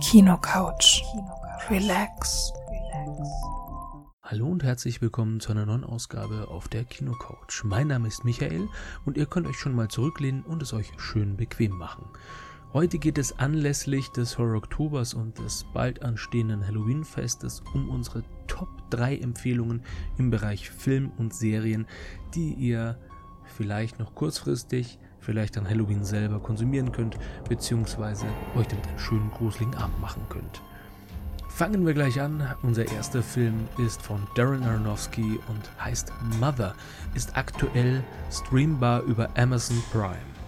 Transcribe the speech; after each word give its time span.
Kinocouch. 0.00 1.04
Relax. 1.68 2.52
Hallo 4.22 4.48
und 4.48 4.64
herzlich 4.64 5.02
willkommen 5.02 5.40
zu 5.40 5.52
einer 5.52 5.66
neuen 5.66 5.84
Ausgabe 5.84 6.48
auf 6.48 6.68
der 6.68 6.84
Kinocouch. 6.84 7.64
Mein 7.64 7.88
Name 7.88 8.08
ist 8.08 8.24
Michael 8.24 8.66
und 9.04 9.18
ihr 9.18 9.26
könnt 9.26 9.46
euch 9.46 9.58
schon 9.58 9.74
mal 9.74 9.88
zurücklehnen 9.88 10.42
und 10.42 10.62
es 10.62 10.72
euch 10.72 10.90
schön 10.96 11.36
bequem 11.36 11.76
machen. 11.76 12.06
Heute 12.72 12.98
geht 12.98 13.18
es 13.18 13.38
anlässlich 13.38 14.08
des 14.08 14.38
Horror 14.38 14.56
Oktobers 14.56 15.12
und 15.12 15.38
des 15.38 15.66
bald 15.74 16.02
anstehenden 16.02 16.66
Halloween-Festes 16.66 17.62
um 17.74 17.90
unsere 17.90 18.22
Top 18.46 18.68
3 18.88 19.18
Empfehlungen 19.18 19.82
im 20.16 20.30
Bereich 20.30 20.70
Film 20.70 21.12
und 21.18 21.34
Serien, 21.34 21.86
die 22.34 22.54
ihr 22.54 22.98
vielleicht 23.44 23.98
noch 23.98 24.14
kurzfristig 24.14 24.98
vielleicht 25.20 25.56
an 25.58 25.68
Halloween 25.68 26.04
selber 26.04 26.40
konsumieren 26.40 26.92
könnt, 26.92 27.16
beziehungsweise 27.48 28.26
euch 28.56 28.66
damit 28.66 28.86
einen 28.88 28.98
schönen 28.98 29.30
gruseligen 29.30 29.74
Abend 29.76 30.00
machen 30.00 30.22
könnt. 30.28 30.62
Fangen 31.48 31.84
wir 31.84 31.92
gleich 31.92 32.20
an. 32.20 32.54
Unser 32.62 32.90
erster 32.90 33.22
Film 33.22 33.68
ist 33.78 34.00
von 34.00 34.26
Darren 34.34 34.62
Aronofsky 34.62 35.38
und 35.48 35.84
heißt 35.84 36.12
Mother, 36.40 36.74
ist 37.14 37.36
aktuell 37.36 38.02
streambar 38.30 39.02
über 39.02 39.28
Amazon 39.36 39.82
Prime. 39.92 40.39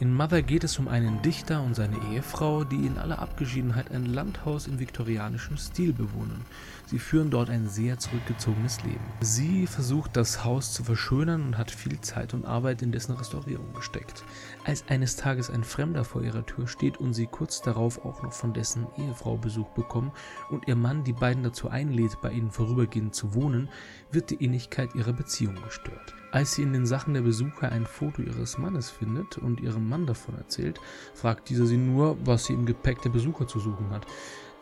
In 0.00 0.14
Mother 0.14 0.42
geht 0.42 0.62
es 0.62 0.78
um 0.78 0.86
einen 0.86 1.22
Dichter 1.22 1.60
und 1.60 1.74
seine 1.74 1.96
Ehefrau, 2.12 2.62
die 2.62 2.86
in 2.86 2.98
aller 2.98 3.18
Abgeschiedenheit 3.18 3.90
ein 3.90 4.06
Landhaus 4.06 4.68
im 4.68 4.78
viktorianischen 4.78 5.58
Stil 5.58 5.92
bewohnen. 5.92 6.44
Sie 6.86 7.00
führen 7.00 7.30
dort 7.30 7.50
ein 7.50 7.68
sehr 7.68 7.98
zurückgezogenes 7.98 8.80
Leben. 8.84 9.02
Sie 9.20 9.66
versucht 9.66 10.16
das 10.16 10.44
Haus 10.44 10.72
zu 10.72 10.84
verschönern 10.84 11.42
und 11.46 11.58
hat 11.58 11.72
viel 11.72 12.00
Zeit 12.00 12.32
und 12.32 12.44
Arbeit 12.44 12.80
in 12.82 12.92
dessen 12.92 13.16
Restaurierung 13.16 13.72
gesteckt. 13.74 14.22
Als 14.64 14.84
eines 14.86 15.16
Tages 15.16 15.50
ein 15.50 15.64
Fremder 15.64 16.04
vor 16.04 16.22
ihrer 16.22 16.46
Tür 16.46 16.68
steht 16.68 16.98
und 16.98 17.12
sie 17.12 17.26
kurz 17.26 17.60
darauf 17.60 18.04
auch 18.04 18.22
noch 18.22 18.32
von 18.32 18.52
dessen 18.52 18.86
Ehefrau 18.98 19.36
Besuch 19.36 19.70
bekommen 19.70 20.12
und 20.48 20.68
ihr 20.68 20.76
Mann 20.76 21.02
die 21.02 21.12
beiden 21.12 21.42
dazu 21.42 21.70
einlädt, 21.70 22.20
bei 22.22 22.30
ihnen 22.30 22.52
vorübergehend 22.52 23.16
zu 23.16 23.34
wohnen, 23.34 23.68
wird 24.12 24.30
die 24.30 24.44
Innigkeit 24.44 24.94
ihrer 24.94 25.12
Beziehung 25.12 25.56
gestört. 25.64 26.14
Als 26.30 26.54
sie 26.54 26.62
in 26.62 26.74
den 26.74 26.84
Sachen 26.84 27.14
der 27.14 27.22
Besucher 27.22 27.72
ein 27.72 27.86
Foto 27.86 28.20
ihres 28.20 28.58
Mannes 28.58 28.90
findet 28.90 29.38
und 29.38 29.60
ihrem 29.60 29.88
Mann 29.88 30.04
davon 30.04 30.36
erzählt, 30.36 30.78
fragt 31.14 31.48
dieser 31.48 31.64
sie 31.64 31.78
nur, 31.78 32.18
was 32.26 32.44
sie 32.44 32.52
im 32.52 32.66
Gepäck 32.66 33.00
der 33.00 33.08
Besucher 33.08 33.46
zu 33.46 33.58
suchen 33.60 33.88
hat. 33.90 34.06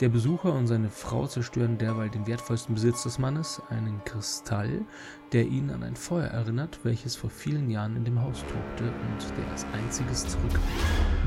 Der 0.01 0.09
Besucher 0.09 0.53
und 0.53 0.69
seine 0.69 0.91
Frau 0.91 1.27
zerstören 1.27 1.79
derweil 1.79 2.11
den 2.11 2.27
wertvollsten 2.27 2.75
Besitz 2.75 3.03
des 3.03 3.19
Mannes, 3.19 3.61
einen 3.71 4.05
Kristall, 4.05 4.85
der 5.33 5.47
ihn 5.47 5.71
an 5.71 5.83
ein 5.83 5.97
Feuer 5.97 6.27
erinnert, 6.27 6.81
welches 6.85 7.17
vor 7.17 7.31
vielen 7.31 7.69
Jahren 7.69 7.97
in 7.97 8.05
dem 8.05 8.21
Haus 8.21 8.41
tobte 8.41 8.85
und 8.85 9.39
der 9.39 9.51
als 9.51 9.67
einziges 9.73 10.29
zurückblieb. 10.29 10.61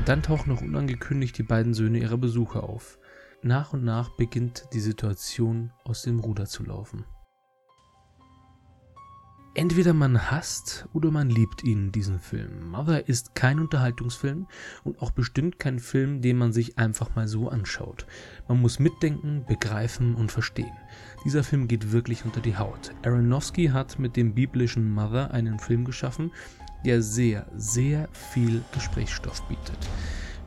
Dann 0.06 0.22
tauchen 0.22 0.54
noch 0.54 0.62
unangekündigt 0.62 1.36
die 1.36 1.42
beiden 1.42 1.74
Söhne 1.74 1.98
ihrer 1.98 2.16
Besucher 2.16 2.62
auf. 2.62 2.98
Nach 3.42 3.72
und 3.72 3.84
nach 3.84 4.10
beginnt 4.16 4.68
die 4.72 4.80
Situation 4.80 5.72
aus 5.84 6.02
dem 6.02 6.20
Ruder 6.20 6.46
zu 6.46 6.62
laufen. 6.62 7.04
Entweder 9.54 9.94
man 9.94 10.30
hasst 10.30 10.86
oder 10.92 11.10
man 11.10 11.28
liebt 11.28 11.64
ihn, 11.64 11.90
diesen 11.90 12.20
Film. 12.20 12.70
Mother 12.70 13.08
ist 13.08 13.34
kein 13.34 13.58
Unterhaltungsfilm 13.58 14.46
und 14.84 15.02
auch 15.02 15.10
bestimmt 15.10 15.58
kein 15.58 15.80
Film, 15.80 16.20
den 16.20 16.38
man 16.38 16.52
sich 16.52 16.78
einfach 16.78 17.16
mal 17.16 17.26
so 17.26 17.48
anschaut. 17.48 18.06
Man 18.46 18.60
muss 18.60 18.78
mitdenken, 18.78 19.44
begreifen 19.48 20.14
und 20.14 20.30
verstehen. 20.30 20.70
Dieser 21.24 21.42
Film 21.42 21.66
geht 21.66 21.90
wirklich 21.90 22.24
unter 22.24 22.40
die 22.40 22.56
Haut. 22.56 22.92
Aronofsky 23.04 23.66
hat 23.66 23.98
mit 23.98 24.16
dem 24.16 24.34
biblischen 24.34 24.88
Mother 24.88 25.32
einen 25.32 25.58
Film 25.58 25.84
geschaffen, 25.84 26.30
der 26.84 27.02
sehr, 27.02 27.46
sehr 27.56 28.08
viel 28.12 28.62
Gesprächsstoff 28.72 29.42
bietet. 29.48 29.78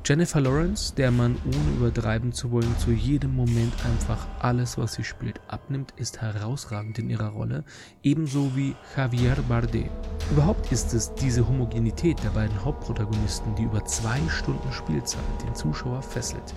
Jennifer 0.06 0.42
Lawrence, 0.42 0.94
der 0.94 1.12
man 1.12 1.38
ohne 1.46 1.78
übertreiben 1.78 2.34
zu 2.34 2.52
wollen 2.52 2.78
zu 2.78 2.92
jedem 2.92 3.38
Moment 3.38 3.74
einfach 3.86 4.28
alles, 4.40 4.78
was 4.78 4.96
sie 4.96 5.04
spielt, 5.06 5.40
abnimmt, 5.48 5.94
ist 5.96 6.20
herausragend 6.22 7.00
in 7.00 7.10
ihrer 7.10 7.30
Rolle, 7.30 7.64
ebenso 8.04 8.54
wie 8.54 8.76
Javier 8.98 9.38
Bardem. 9.48 9.90
Überhaupt 10.30 10.70
ist 10.74 10.94
es 10.94 11.14
diese 11.16 11.48
Homogenität 11.48 12.22
der 12.22 12.32
beiden 12.32 12.66
Hauptprotagonisten, 12.66 13.56
die 13.56 13.64
über 13.64 13.86
zwei 13.86 14.20
Stunden 14.28 14.74
Spielzeit 14.74 15.24
den 15.42 15.56
Zuschauer 15.56 16.02
fesselt, 16.02 16.54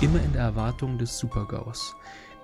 immer 0.00 0.22
in 0.22 0.32
der 0.32 0.42
Erwartung 0.42 0.96
des 0.96 1.18
Supergaus. 1.18 1.94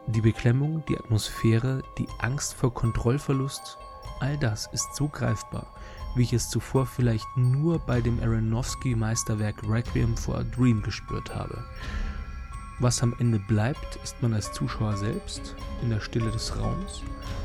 Die 0.08 0.20
Beklemmung, 0.20 0.84
die 0.90 0.98
Atmosphäre, 0.98 1.82
die 1.96 2.06
Angst 2.18 2.52
vor 2.52 2.74
Kontrollverlust, 2.74 3.78
all 4.20 4.36
das 4.36 4.68
ist 4.74 4.94
so 4.94 5.08
greifbar 5.08 5.66
wie 6.14 6.22
ich 6.22 6.32
es 6.32 6.48
zuvor 6.48 6.86
vielleicht 6.86 7.26
nur 7.36 7.78
bei 7.78 8.00
dem 8.00 8.20
Aronofsky-Meisterwerk 8.20 9.56
Requiem 9.68 10.16
for 10.16 10.38
a 10.38 10.42
Dream 10.42 10.82
gespürt 10.82 11.34
habe. 11.34 11.64
Was 12.80 13.02
am 13.02 13.14
Ende 13.18 13.38
bleibt, 13.38 13.96
ist 14.02 14.20
man 14.20 14.34
als 14.34 14.52
Zuschauer 14.52 14.96
selbst, 14.96 15.54
in 15.82 15.90
der 15.90 16.00
Stille 16.00 16.30
des 16.30 16.56
Raums, 16.58 17.02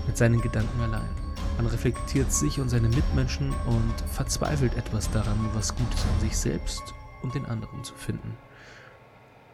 mit 0.07 0.17
seinen 0.17 0.41
Gedanken 0.41 0.81
allein. 0.81 1.09
Man 1.57 1.67
reflektiert 1.67 2.31
sich 2.31 2.59
und 2.59 2.69
seine 2.69 2.89
Mitmenschen 2.89 3.53
und 3.67 3.93
verzweifelt 4.11 4.75
etwas 4.75 5.11
daran, 5.11 5.37
was 5.53 5.75
Gutes 5.75 6.03
an 6.03 6.19
sich 6.21 6.37
selbst 6.37 6.93
und 7.21 7.35
den 7.35 7.45
anderen 7.45 7.83
zu 7.83 7.93
finden. 7.93 8.37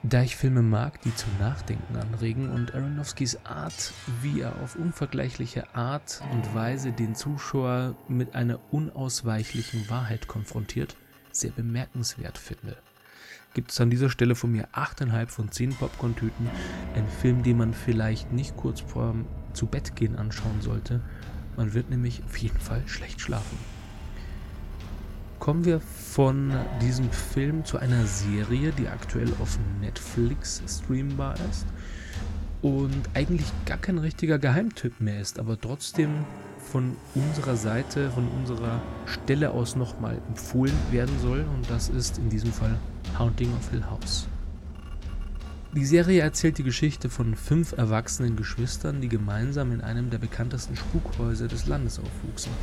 Da 0.08 0.22
ich 0.22 0.36
Filme 0.36 0.62
mag, 0.62 1.02
die 1.02 1.16
zum 1.16 1.32
Nachdenken 1.40 1.96
anregen 1.96 2.52
und 2.52 2.76
Aronofskys 2.76 3.40
Art, 3.44 3.92
wie 4.22 4.42
er 4.42 4.56
auf 4.62 4.76
unvergleichliche 4.76 5.74
Art 5.74 6.22
und 6.32 6.54
Weise 6.54 6.92
den 6.92 7.16
Zuschauer 7.16 7.96
mit 8.08 8.36
einer 8.36 8.60
unausweichlichen 8.70 9.90
Wahrheit 9.90 10.28
konfrontiert, 10.28 10.96
sehr 11.32 11.50
bemerkenswert 11.50 12.38
finde. 12.38 12.78
Gibt 13.56 13.72
es 13.72 13.82
an 13.82 13.90
dieser 13.90 14.12
Stelle 14.12 14.36
von 14.36 14.52
mir 14.52 14.68
8,5 14.74 15.28
von 15.28 15.52
10 15.52 15.74
Popcorn-Tüten, 15.74 16.52
ein 16.96 17.08
Film, 17.08 17.42
den 17.42 17.58
man 17.58 17.74
vielleicht 17.74 18.32
nicht 18.32 18.56
kurz 18.58 18.82
vor 18.82 19.16
zu 19.54 19.66
Bett 19.66 19.96
gehen 19.96 20.18
anschauen 20.18 20.62
sollte. 20.62 21.02
Man 21.58 21.74
wird 21.74 21.90
nämlich 21.90 22.22
auf 22.26 22.38
jeden 22.38 22.60
Fall 22.60 22.84
schlecht 22.86 23.22
schlafen 23.22 23.58
kommen 25.40 25.66
wir 25.66 25.80
von 25.80 26.54
diesem 26.82 27.12
Film 27.12 27.66
zu 27.66 27.78
einer 27.78 28.06
Serie, 28.06 28.72
die 28.72 28.88
aktuell 28.88 29.32
auf 29.42 29.58
Netflix 29.82 30.62
streambar 30.68 31.36
ist 31.50 31.66
und 32.62 33.10
eigentlich 33.14 33.48
gar 33.66 33.78
kein 33.78 33.98
richtiger 33.98 34.40
Geheimtipp 34.40 35.00
mehr 35.00 35.22
ist, 35.22 35.40
aber 35.40 35.60
trotzdem 35.60 36.26
von 36.60 36.96
unserer 37.14 37.56
Seite, 37.56 38.10
von 38.10 38.28
unserer 38.30 38.82
Stelle 39.06 39.52
aus 39.52 39.76
nochmal 39.76 40.18
empfohlen 40.28 40.76
werden 40.92 41.16
soll 41.22 41.46
und 41.54 41.70
das 41.70 41.90
ist 41.90 42.18
in 42.18 42.30
diesem 42.30 42.52
Fall 42.52 42.76
Haunting 43.20 43.54
of 43.54 43.70
Hill 43.70 43.86
House. 43.86 44.28
Die 45.76 45.86
Serie 45.86 46.22
erzählt 46.22 46.58
die 46.58 46.64
Geschichte 46.64 47.10
von 47.10 47.36
fünf 47.36 47.74
erwachsenen 47.74 48.38
Geschwistern, 48.38 49.02
die 49.02 49.10
gemeinsam 49.10 49.74
in 49.74 49.82
einem 49.82 50.10
der 50.10 50.20
bekanntesten 50.20 50.78
Spukhäuser 50.78 51.50
des 51.50 51.68
Landes 51.68 52.00
aufwuchsen. 52.00 52.54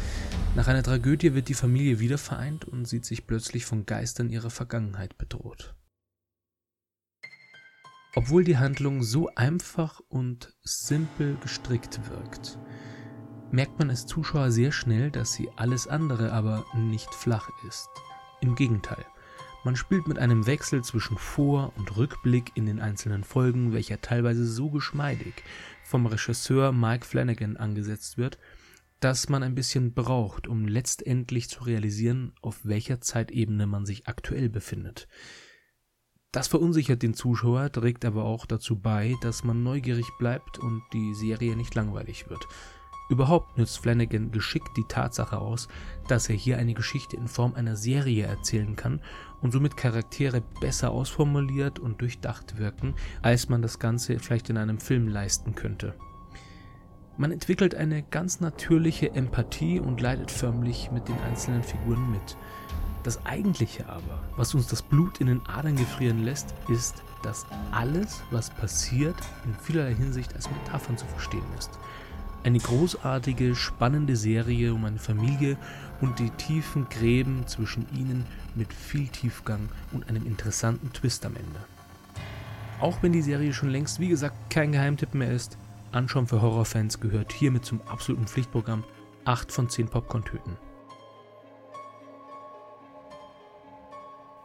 Nach 0.57 0.67
einer 0.67 0.83
Tragödie 0.83 1.35
wird 1.35 1.49
die 1.49 1.55
Familie 1.55 2.01
wieder 2.01 2.17
vereint 2.17 2.65
und 2.65 2.87
sieht 2.87 3.05
sich 3.05 3.27
plötzlich 3.27 3.67
von 3.67 3.85
Geistern 3.85 4.31
ihrer 4.31 4.49
Vergangenheit 4.49 5.19
bedroht. 5.19 5.75
Obwohl 8.15 8.45
die 8.45 8.57
Handlung 8.57 9.03
so 9.03 9.29
einfach 9.35 10.01
und 10.09 10.55
simpel 10.63 11.37
gestrickt 11.43 12.01
wirkt, 12.09 12.59
merkt 13.51 13.79
man 13.79 13.91
als 13.91 14.07
Zuschauer 14.07 14.51
sehr 14.51 14.73
schnell, 14.73 15.11
dass 15.11 15.35
sie 15.35 15.51
alles 15.57 15.87
andere 15.87 16.33
aber 16.33 16.65
nicht 16.75 17.15
flach 17.15 17.51
ist. 17.69 17.91
Im 18.41 18.55
Gegenteil. 18.55 19.05
Man 19.65 19.77
spielt 19.77 20.09
mit 20.09 20.19
einem 20.19 20.47
Wechsel 20.47 20.83
zwischen 20.83 21.17
Vor- 21.17 21.73
und 21.77 21.97
Rückblick 21.97 22.51
in 22.57 22.67
den 22.67 22.81
einzelnen 22.81 23.23
Folgen, 23.23 23.73
welcher 23.73 24.01
teilweise 24.01 24.45
so 24.45 24.71
geschmeidig 24.71 25.35
vom 25.85 26.07
Regisseur 26.07 26.73
Mike 26.73 27.07
Flanagan 27.07 27.57
angesetzt 27.57 28.19
wird, 28.19 28.39
dass 28.99 29.29
man 29.29 29.45
ein 29.45 29.55
bisschen 29.55 29.95
braucht, 29.95 30.49
um 30.49 30.67
letztendlich 30.67 31.49
zu 31.49 31.63
realisieren, 31.63 32.33
auf 32.43 32.65
welcher 32.65 33.01
Zeitebene 33.01 33.69
man 33.69 33.87
sich 33.87 34.09
aktuell 34.09 34.49
befindet. 34.49 35.07
Das 36.33 36.49
verunsichert 36.49 37.03
den 37.03 37.15
Zuschauer, 37.15 37.71
trägt 37.71 38.05
aber 38.05 38.25
auch 38.25 38.47
dazu 38.47 38.81
bei, 38.81 39.15
dass 39.21 39.45
man 39.45 39.63
neugierig 39.63 40.07
bleibt 40.19 40.59
und 40.59 40.83
die 40.93 41.15
Serie 41.15 41.57
nicht 41.57 41.75
langweilig 41.75 42.29
wird. 42.29 42.49
Überhaupt 43.09 43.59
nützt 43.59 43.79
Flanagan 43.79 44.31
geschickt 44.31 44.71
die 44.77 44.85
Tatsache 44.85 45.39
aus, 45.39 45.69
dass 46.09 46.29
er 46.29 46.37
hier 46.37 46.59
eine 46.59 46.75
Geschichte 46.75 47.17
in 47.17 47.29
Form 47.29 47.55
einer 47.55 47.77
Serie 47.77 48.27
erzählen 48.27 48.77
kann 48.77 49.01
und 49.43 49.53
somit 49.53 49.77
Charaktere 49.77 50.43
besser 50.61 50.91
ausformuliert 50.91 51.79
und 51.79 52.01
durchdacht 52.01 52.59
wirken, 52.59 52.95
als 53.21 53.49
man 53.49 53.61
das 53.61 53.79
Ganze 53.79 54.19
vielleicht 54.19 54.49
in 54.51 54.57
einem 54.57 54.79
Film 54.79 55.09
leisten 55.09 55.55
könnte. 55.55 55.95
Man 57.19 57.31
entwickelt 57.31 57.75
eine 57.75 58.03
ganz 58.03 58.41
natürliche 58.41 59.13
Empathie 59.13 59.79
und 59.79 60.01
leidet 60.01 60.31
förmlich 60.31 60.91
mit 60.91 61.09
den 61.09 61.19
einzelnen 61.21 61.63
Figuren 61.63 62.11
mit. 62.11 62.37
Das 63.03 63.27
Eigentliche 63.27 63.89
aber, 63.89 64.23
was 64.37 64.55
uns 64.55 64.69
das 64.69 64.81
Blut 64.81 65.21
in 65.21 65.27
den 65.27 65.45
Adern 65.47 65.77
gefrieren 65.77 66.25
lässt, 66.25 66.55
ist, 66.69 67.03
dass 67.23 67.47
alles, 67.73 68.23
was 68.31 68.51
passiert, 68.51 69.17
in 69.45 69.55
vielerlei 69.55 69.95
Hinsicht 69.95 70.35
als 70.35 70.49
Metaphern 70.51 70.97
zu 70.97 71.05
verstehen 71.07 71.45
ist. 71.59 71.79
Eine 72.45 72.59
großartige, 72.59 73.55
spannende 73.55 74.17
Serie 74.17 74.75
um 74.75 74.85
eine 74.85 74.99
Familie 74.99 75.57
und 76.01 76.19
die 76.19 76.31
tiefen 76.31 76.89
Gräben 76.89 77.47
zwischen 77.47 77.87
ihnen 77.95 78.27
mit 78.57 78.73
viel 78.73 79.07
Tiefgang 79.07 79.69
und 79.93 80.09
einem 80.09 80.27
interessanten 80.27 80.93
Twist 80.93 81.25
am 81.25 81.37
Ende. 81.37 81.61
Auch 82.81 83.01
wenn 83.01 83.13
die 83.13 83.23
Serie 83.23 83.53
schon 83.53 83.71
längst, 83.71 84.01
wie 84.01 84.09
gesagt, 84.09 84.35
kein 84.51 84.73
Geheimtipp 84.73 85.15
mehr 85.15 85.31
ist, 85.31 85.57
anschauen 85.93 86.27
für 86.27 86.43
Horrorfans 86.43 86.99
gehört 86.99 87.33
hiermit 87.33 87.65
zum 87.65 87.81
absoluten 87.83 88.27
Pflichtprogramm 88.27 88.83
8 89.25 89.53
von 89.53 89.69
10 89.69 89.89
Popcorn-Töten. 89.89 90.57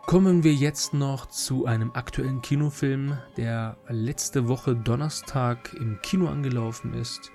Kommen 0.05 0.43
wir 0.43 0.53
jetzt 0.53 0.93
noch 0.93 1.25
zu 1.25 1.65
einem 1.65 1.91
aktuellen 1.91 2.41
Kinofilm, 2.41 3.17
der 3.35 3.75
letzte 3.89 4.47
Woche 4.47 4.73
Donnerstag 4.73 5.73
im 5.73 5.99
Kino 6.01 6.29
angelaufen 6.29 6.93
ist. 6.93 7.31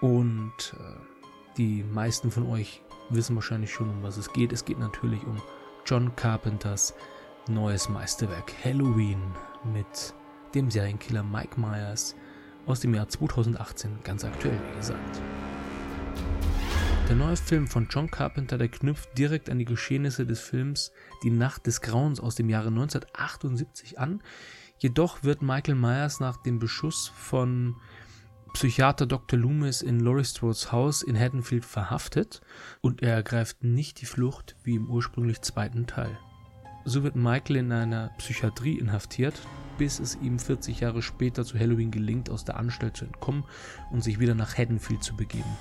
Und 0.00 0.74
äh, 0.78 1.56
die 1.56 1.82
meisten 1.84 2.30
von 2.30 2.46
euch 2.46 2.82
wissen 3.10 3.34
wahrscheinlich 3.34 3.72
schon, 3.72 3.90
um 3.90 4.02
was 4.02 4.16
es 4.16 4.32
geht. 4.32 4.52
Es 4.52 4.64
geht 4.64 4.78
natürlich 4.78 5.24
um 5.26 5.40
John 5.84 6.14
Carpenters 6.16 6.94
neues 7.48 7.88
Meisterwerk 7.88 8.52
Halloween 8.64 9.20
mit 9.72 10.14
dem 10.54 10.70
Serienkiller 10.70 11.22
Mike 11.22 11.58
Myers 11.58 12.14
aus 12.66 12.80
dem 12.80 12.94
Jahr 12.94 13.08
2018, 13.08 13.98
ganz 14.04 14.24
aktuell 14.24 14.58
wie 14.70 14.76
gesagt. 14.76 15.20
Der 17.08 17.16
neue 17.16 17.36
Film 17.36 17.66
von 17.66 17.88
John 17.90 18.08
Carpenter, 18.08 18.56
der 18.56 18.68
knüpft 18.68 19.18
direkt 19.18 19.50
an 19.50 19.58
die 19.58 19.64
Geschehnisse 19.64 20.26
des 20.26 20.38
Films 20.38 20.92
Die 21.24 21.30
Nacht 21.30 21.66
des 21.66 21.80
Grauens 21.80 22.20
aus 22.20 22.36
dem 22.36 22.48
Jahre 22.48 22.68
1978 22.68 23.98
an. 23.98 24.22
Jedoch 24.78 25.24
wird 25.24 25.42
Michael 25.42 25.74
Myers 25.74 26.20
nach 26.20 26.36
dem 26.36 26.60
Beschuss 26.60 27.08
von 27.08 27.74
Psychiater 28.52 29.06
Dr. 29.06 29.38
Loomis 29.38 29.80
in 29.80 30.00
Laurie 30.00 30.24
Strode's 30.24 30.72
Haus 30.72 31.02
in 31.02 31.18
Haddonfield 31.18 31.64
verhaftet 31.64 32.40
und 32.80 33.02
er 33.02 33.14
ergreift 33.14 33.64
nicht 33.64 34.00
die 34.00 34.06
Flucht 34.06 34.56
wie 34.64 34.74
im 34.74 34.90
ursprünglich 34.90 35.40
zweiten 35.40 35.86
Teil. 35.86 36.18
So 36.84 37.02
wird 37.02 37.16
Michael 37.16 37.56
in 37.56 37.72
einer 37.72 38.08
Psychiatrie 38.18 38.78
inhaftiert, 38.78 39.34
bis 39.78 39.98
es 39.98 40.16
ihm 40.16 40.38
40 40.38 40.80
Jahre 40.80 41.00
später 41.00 41.44
zu 41.44 41.58
Halloween 41.58 41.90
gelingt, 41.90 42.28
aus 42.28 42.44
der 42.44 42.56
Anstalt 42.56 42.96
zu 42.96 43.04
entkommen 43.04 43.44
und 43.90 44.02
sich 44.02 44.18
wieder 44.18 44.34
nach 44.34 44.58
Haddonfield 44.58 45.02
zu 45.02 45.16
begeben. 45.16 45.56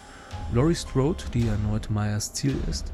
Laurie 0.53 0.75
Strode, 0.75 1.23
die 1.33 1.47
erneut 1.47 1.89
Myers 1.89 2.33
Ziel 2.33 2.55
ist, 2.69 2.91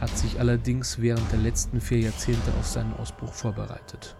hat 0.00 0.16
sich 0.16 0.38
allerdings 0.38 1.00
während 1.00 1.30
der 1.32 1.40
letzten 1.40 1.80
vier 1.80 2.00
Jahrzehnte 2.00 2.52
auf 2.58 2.66
seinen 2.66 2.94
Ausbruch 2.94 3.32
vorbereitet. 3.32 4.16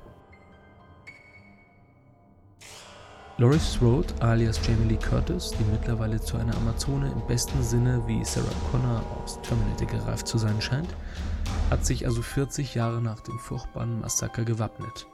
Laurie 3.40 3.58
Strode 3.58 4.12
alias 4.20 4.60
Jamie 4.66 4.86
Lee 4.86 4.98
Curtis, 4.98 5.52
die 5.58 5.64
mittlerweile 5.72 6.20
zu 6.20 6.36
einer 6.36 6.54
Amazone 6.58 7.10
im 7.10 7.26
besten 7.26 7.62
Sinne 7.62 8.02
wie 8.06 8.22
Sarah 8.22 8.46
Connor 8.70 9.02
aus 9.16 9.40
Terminator 9.40 9.86
gereift 9.86 10.28
zu 10.28 10.36
sein 10.36 10.60
scheint, 10.60 10.94
hat 11.70 11.86
sich 11.86 12.04
also 12.04 12.20
40 12.20 12.74
Jahre 12.74 13.00
nach 13.00 13.20
dem 13.20 13.38
furchtbaren 13.38 13.98
Massaker 13.98 14.44
gewappnet. 14.44 15.06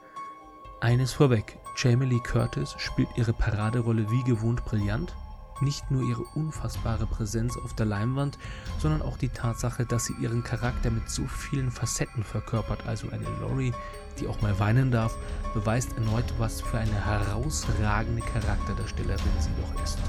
Eines 0.81 1.13
vorweg, 1.13 1.57
Jamie 1.77 2.05
Lee 2.05 2.19
Curtis 2.19 2.75
spielt 2.77 3.07
ihre 3.15 3.31
Paraderolle 3.31 4.11
wie 4.11 4.23
gewohnt 4.25 4.65
brillant 4.65 5.15
nicht 5.61 5.89
nur 5.91 6.03
ihre 6.03 6.23
unfassbare 6.35 7.05
Präsenz 7.05 7.57
auf 7.57 7.73
der 7.73 7.85
Leinwand, 7.85 8.37
sondern 8.79 9.01
auch 9.01 9.17
die 9.17 9.29
Tatsache, 9.29 9.85
dass 9.85 10.05
sie 10.05 10.13
ihren 10.21 10.43
Charakter 10.43 10.91
mit 10.91 11.09
so 11.09 11.25
vielen 11.25 11.71
Facetten 11.71 12.23
verkörpert, 12.23 12.85
also 12.87 13.09
eine 13.09 13.27
Laurie, 13.41 13.73
die 14.19 14.27
auch 14.27 14.41
mal 14.41 14.57
weinen 14.59 14.91
darf, 14.91 15.15
beweist 15.53 15.93
erneut, 15.93 16.25
was 16.37 16.61
für 16.61 16.77
eine 16.77 17.05
herausragende 17.05 18.21
Charakterdarstellerin 18.21 19.31
sie 19.39 19.49
doch 19.61 19.83
ist. 19.83 19.99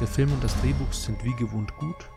Der 0.00 0.08
Film 0.08 0.32
und 0.32 0.42
das 0.42 0.58
Drehbuch 0.60 0.92
sind 0.92 1.22
wie 1.24 1.34
gewohnt 1.34 1.76
gut, 1.76 2.08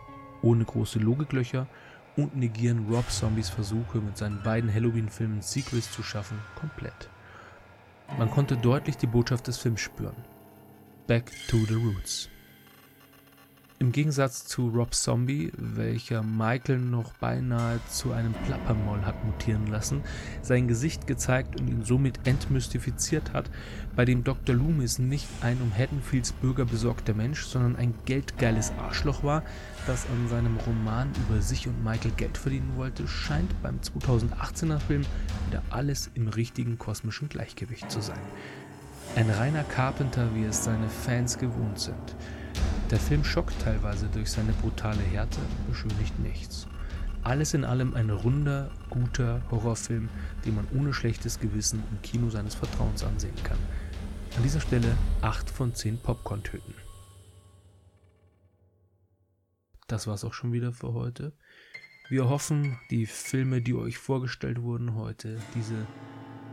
ohne 0.42 0.66
große 0.66 1.00
Logiklöcher 1.00 1.68
und 2.16 2.36
negieren 2.36 2.88
Rob 2.90 3.10
Zombies 3.10 3.50
Versuche 3.50 4.00
mit 4.00 4.18
seinen 4.18 4.42
beiden 4.42 4.74
Halloween-Filmen 4.74 5.42
Sequels 5.42 5.92
zu 5.92 6.02
schaffen 6.02 6.40
komplett. 6.56 7.10
Man 8.18 8.32
konnte 8.32 8.56
deutlich 8.56 8.98
die 8.98 9.08
Botschaft 9.08 9.48
des 9.48 9.58
Films 9.58 9.82
spüren. 9.82 10.16
Back 11.08 11.32
to 11.50 11.58
the 11.68 11.76
Roots. 11.76 12.30
Im 13.78 13.92
Gegensatz 13.92 14.48
zu 14.48 14.70
Rob 14.70 14.96
Zombie, 14.96 15.52
welcher 15.56 16.24
Michael 16.24 16.80
noch 16.80 17.14
beinahe 17.14 17.80
zu 17.88 18.12
einem 18.12 18.34
Plappermaul 18.34 19.06
hat 19.06 19.24
mutieren 19.24 19.68
lassen, 19.68 20.02
sein 20.42 20.68
Gesicht 20.68 21.06
gezeigt 21.06 21.60
und 21.60 21.68
ihn 21.68 21.86
somit 21.86 22.26
entmystifiziert 22.26 23.34
hat, 23.34 23.52
bei 23.96 24.04
dem 24.04 24.24
Dr. 24.24 24.56
Loomis 24.56 24.98
nicht 24.98 25.28
ein 25.42 25.62
um 25.62 25.72
Haddonfields 25.72 26.32
Bürger 26.32 26.66
besorgter 26.66 27.14
Mensch, 27.14 27.46
sondern 27.46 27.76
ein 27.76 27.94
geldgeiles 28.06 28.72
Arschloch 28.80 29.24
war, 29.24 29.44
das 29.86 30.08
an 30.08 30.28
seinem 30.28 30.58
Roman 30.66 31.12
über 31.28 31.40
sich 31.40 31.68
und 31.68 31.84
Michael 31.84 32.14
Geld 32.18 32.40
verdienen 32.40 32.78
wollte, 32.78 33.08
scheint 33.08 33.62
beim 33.62 33.78
2018er 33.78 34.80
Film 34.80 35.04
wieder 35.50 35.62
alles 35.70 36.10
im 36.16 36.30
richtigen 36.30 36.80
kosmischen 36.80 37.30
Gleichgewicht 37.30 37.92
zu 37.92 38.02
sein. 38.02 38.18
Ein 39.14 39.30
reiner 39.30 39.64
Carpenter, 39.64 40.34
wie 40.36 40.44
es 40.44 40.64
seine 40.64 40.90
Fans 40.90 41.38
gewohnt 41.38 41.80
sind. 41.80 42.16
Der 42.92 43.00
Film 43.00 43.24
schockt 43.24 43.60
teilweise 43.62 44.08
durch 44.08 44.30
seine 44.30 44.52
brutale 44.54 45.02
Härte, 45.02 45.40
beschönigt 45.68 46.20
nichts. 46.20 46.68
Alles 47.24 47.54
in 47.54 47.64
allem 47.64 47.94
ein 47.96 48.10
runder, 48.10 48.72
guter 48.90 49.42
Horrorfilm, 49.50 50.10
den 50.46 50.56
man 50.56 50.68
ohne 50.76 50.94
schlechtes 50.94 51.40
Gewissen 51.40 51.82
im 51.92 52.02
Kino 52.02 52.30
seines 52.30 52.56
Vertrauens 52.56 53.04
ansehen 53.04 53.36
kann. 53.44 53.58
An 54.38 54.44
dieser 54.44 54.60
Stelle 54.60 54.98
8 55.22 55.50
von 55.50 55.74
10 55.74 55.98
Popcorn-Töten. 56.00 56.74
Das 59.88 60.08
war's 60.08 60.26
auch 60.26 60.34
schon 60.34 60.52
wieder 60.52 60.74
für 60.74 60.94
heute. 60.94 61.34
Wir 62.10 62.30
hoffen, 62.30 62.78
die 62.92 63.06
Filme, 63.06 63.62
die 63.62 63.74
euch 63.74 63.98
vorgestellt 63.98 64.62
wurden 64.62 64.94
heute, 64.96 65.40
diese 65.56 65.88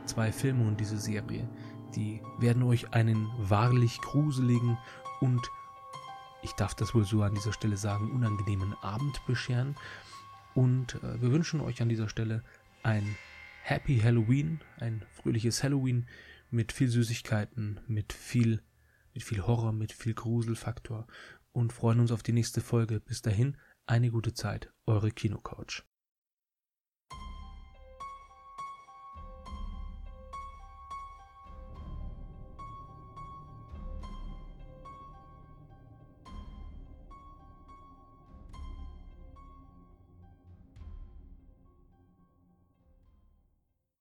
zwei 0.06 0.32
Filme 0.32 0.66
und 0.66 0.81
diese 0.81 0.99
Serie, 0.99 1.49
die 1.97 2.21
werden 2.39 2.62
euch 2.62 2.93
einen 2.93 3.29
wahrlich 3.39 4.00
gruseligen 4.00 4.79
und, 5.21 5.49
ich 6.43 6.53
darf 6.53 6.75
das 6.75 6.94
wohl 6.94 7.05
so 7.05 7.23
an 7.23 7.35
dieser 7.35 7.53
Stelle 7.53 7.77
sagen, 7.77 8.11
unangenehmen 8.11 8.75
Abend 8.83 9.25
bescheren. 9.27 9.77
Und 10.55 10.97
äh, 10.97 11.23
wir 11.23 11.31
wünschen 11.31 11.61
euch 11.61 11.81
an 11.81 11.89
dieser 11.89 12.09
Stelle 12.09 12.43
ein 12.83 13.17
Happy 13.62 14.00
Halloween, 14.00 14.61
ein 14.79 15.05
fröhliches 15.12 15.62
Halloween 15.62 16.06
mit 16.50 16.73
viel 16.73 16.89
Süßigkeiten, 16.89 17.81
mit 17.87 18.12
viel, 18.12 18.62
mit 19.15 19.23
viel 19.23 19.47
Horror, 19.47 19.73
mit 19.73 19.93
viel 19.93 20.15
Gruselfaktor 20.15 21.06
und 21.53 21.73
freuen 21.73 22.00
uns 22.00 22.11
auf 22.11 22.23
die 22.23 22.33
nächste 22.33 22.61
Folge. 22.61 23.00
Bis 23.00 23.23
dahin, 23.23 23.56
eine 23.87 24.11
gute 24.11 24.35
Zeit, 24.35 24.73
eure 24.87 25.11
Kinocouch. 25.11 25.85